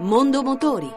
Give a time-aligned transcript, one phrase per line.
[0.00, 0.88] Mondo Motori.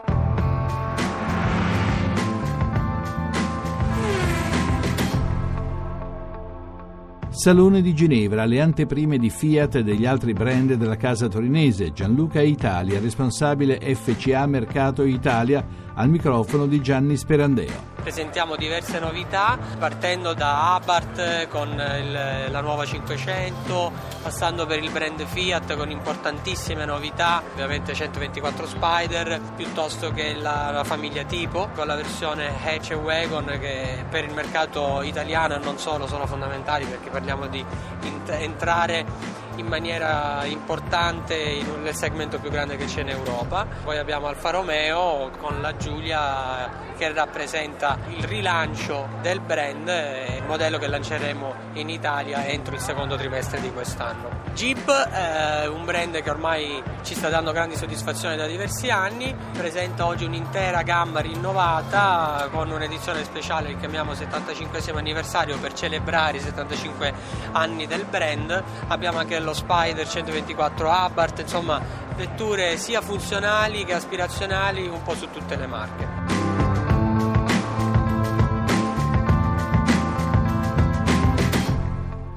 [7.30, 11.92] Salone di Ginevra, le anteprime di Fiat e degli altri brand della casa torinese.
[11.92, 17.90] Gianluca Italia, responsabile FCA Mercato Italia, al microfono di Gianni Sperandeo.
[18.02, 23.92] Presentiamo diverse novità partendo da Abarth con il, la nuova 500
[24.22, 30.84] passando per il brand Fiat con importantissime novità ovviamente 124 Spider piuttosto che la, la
[30.84, 35.78] famiglia tipo con la versione Hatch e Wagon che per il mercato italiano e non
[35.78, 37.64] solo sono fondamentali perché parliamo di
[38.02, 43.66] int- entrare in maniera importante in nel segmento più grande che c'è in Europa.
[43.82, 50.78] Poi abbiamo Alfa Romeo con la Giulia che rappresenta il rilancio del brand, il modello
[50.78, 54.41] che lanceremo in Italia entro il secondo trimestre di quest'anno.
[54.54, 60.04] Jeep è un brand che ormai ci sta dando grandi soddisfazioni da diversi anni, presenta
[60.06, 67.14] oggi un'intera gamma rinnovata con un'edizione speciale che chiamiamo 75 anniversario per celebrare i 75
[67.52, 68.62] anni del brand.
[68.88, 71.80] Abbiamo anche lo Spider 124 Abarth, insomma
[72.14, 76.11] vetture sia funzionali che aspirazionali un po' su tutte le marche.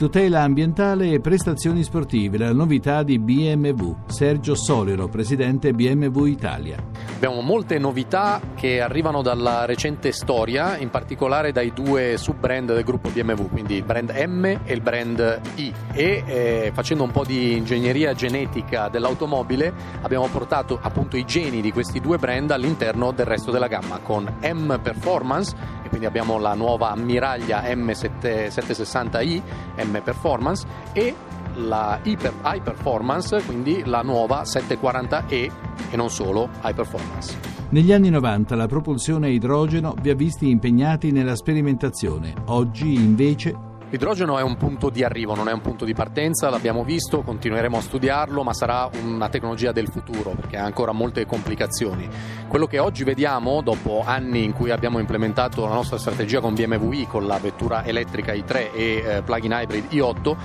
[0.06, 3.96] Tutela ambientale e prestazioni sportive, la novità di BMW.
[4.06, 6.78] Sergio Solero, presidente BMW Italia.
[7.26, 13.10] Abbiamo molte novità che arrivano dalla recente storia, in particolare dai due sub-brand del gruppo
[13.10, 15.74] BMW, quindi il brand M e il brand I.
[15.92, 19.74] E eh, facendo un po' di ingegneria genetica dell'automobile
[20.04, 24.32] abbiamo portato appunto i geni di questi due brand all'interno del resto della gamma, con
[24.44, 29.42] M Performance, e quindi abbiamo la nuova ammiraglia M760i,
[29.78, 31.16] M Performance, e
[31.56, 35.52] la Hyper, High Performance, quindi la nuova 740E
[35.90, 37.38] e non solo High Performance.
[37.70, 43.74] Negli anni 90 la propulsione a idrogeno vi ha visti impegnati nella sperimentazione, oggi invece
[43.96, 47.78] L'idrogeno è un punto di arrivo, non è un punto di partenza, l'abbiamo visto, continueremo
[47.78, 52.06] a studiarlo, ma sarà una tecnologia del futuro perché ha ancora molte complicazioni.
[52.48, 56.92] Quello che oggi vediamo, dopo anni in cui abbiamo implementato la nostra strategia con BMW
[56.92, 60.36] i, con la vettura elettrica i3 e eh, plug-in hybrid i8,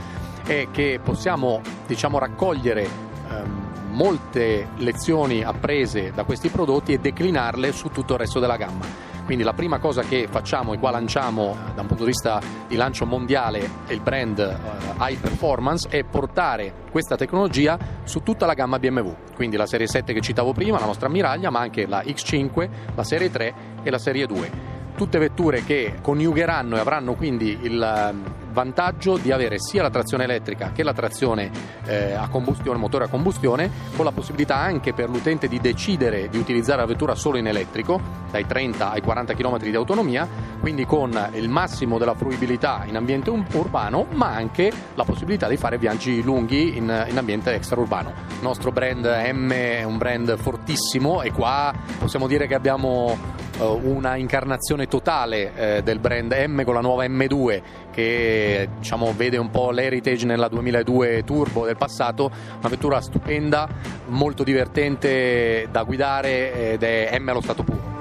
[0.45, 2.89] è che possiamo diciamo, raccogliere
[3.29, 9.09] ehm, molte lezioni apprese da questi prodotti e declinarle su tutto il resto della gamma.
[9.25, 12.41] Quindi la prima cosa che facciamo e qua lanciamo eh, da un punto di vista
[12.67, 18.55] di lancio mondiale il brand uh, High Performance è portare questa tecnologia su tutta la
[18.55, 19.15] gamma BMW.
[19.37, 23.05] Quindi la serie 7 che citavo prima, la nostra ammiraglia, ma anche la X5, la
[23.05, 28.23] serie 3 e la serie 2 tutte vetture che coniugheranno e avranno quindi il ehm,
[28.51, 31.51] vantaggio di avere sia la trazione elettrica che la trazione
[31.85, 36.39] eh, a combustione, motore a combustione, con la possibilità anche per l'utente di decidere di
[36.39, 38.01] utilizzare la vettura solo in elettrico,
[38.31, 40.29] dai 30 ai 40 km di autonomia,
[40.61, 45.79] quindi con il massimo della fruibilità in ambiente urbano, ma anche la possibilità di fare
[45.79, 48.13] viaggi lunghi in, in ambiente extraurbano.
[48.29, 54.17] Il nostro brand M è un brand fortissimo e qua possiamo dire che abbiamo una
[54.17, 59.71] incarnazione totale eh, del brand M con la nuova M2 che diciamo, vede un po'
[59.71, 63.69] l'heritage nella 2002 Turbo del passato, una vettura stupenda,
[64.09, 67.99] molto divertente da guidare ed è M allo stato puro.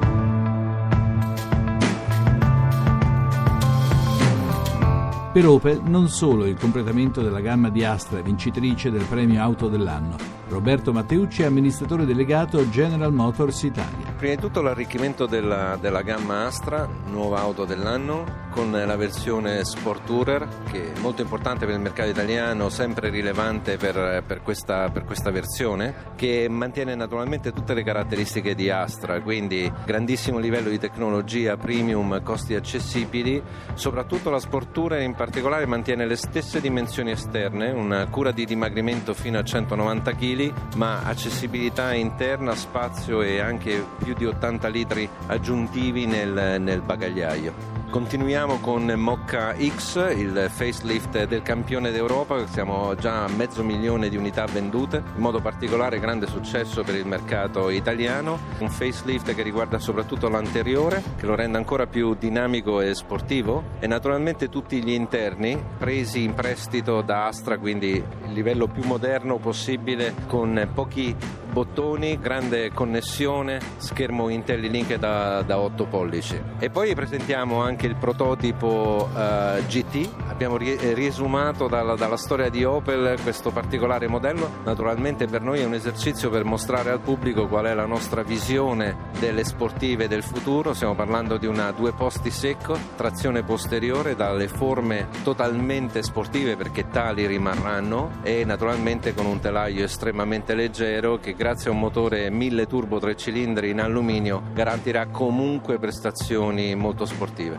[5.31, 10.38] Per Opel non solo il completamento della gamma di Astra vincitrice del premio auto dell'anno.
[10.49, 14.13] Roberto Matteucci, amministratore delegato General Motors Italia.
[14.17, 20.05] Prima di tutto l'arricchimento della, della gamma Astra, nuova auto dell'anno, con la versione Sport
[20.05, 25.05] Tourer, che è molto importante per il mercato italiano, sempre rilevante per, per, questa, per
[25.05, 31.57] questa versione, che mantiene naturalmente tutte le caratteristiche di Astra, quindi grandissimo livello di tecnologia,
[31.57, 33.41] premium, costi accessibili,
[33.75, 39.13] soprattutto la Sport Tourer in particolare mantiene le stesse dimensioni esterne, una cura di dimagrimento
[39.13, 40.38] fino a 190 kg,
[40.75, 47.78] ma accessibilità interna, spazio e anche più di 80 litri aggiuntivi nel, nel bagagliaio.
[47.89, 54.15] Continuiamo con Mocca X, il facelift del campione d'Europa, siamo già a mezzo milione di
[54.15, 59.79] unità vendute, in modo particolare grande successo per il mercato italiano, un facelift che riguarda
[59.79, 63.63] soprattutto l'anteriore, che lo rende ancora più dinamico e sportivo.
[63.79, 69.37] E naturalmente tutti gli interni presi in prestito da Astra, quindi il livello più moderno
[69.37, 71.15] possibile con pochi
[71.51, 76.41] bottoni, grande connessione, schermo IntelliLink da, da 8 pollici.
[76.59, 83.17] E poi presentiamo anche il prototipo uh, GT, abbiamo riesumato dalla, dalla storia di Opel
[83.21, 87.73] questo particolare modello, naturalmente per noi è un esercizio per mostrare al pubblico qual è
[87.73, 93.43] la nostra visione delle sportive del futuro, stiamo parlando di una due posti secco, trazione
[93.43, 101.17] posteriore dalle forme totalmente sportive perché tali rimarranno e naturalmente con un telaio estremamente leggero
[101.17, 107.05] che grazie a un motore 1000 turbo 3 cilindri in alluminio garantirà comunque prestazioni molto
[107.05, 107.57] sportive.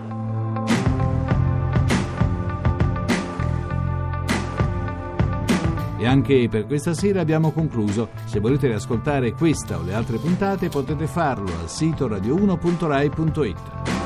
[5.99, 8.11] E anche per questa sera abbiamo concluso.
[8.27, 14.00] Se volete riascoltare questa o le altre puntate potete farlo al sito radio1.rai.it.